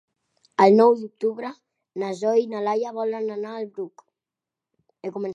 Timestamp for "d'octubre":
1.01-1.51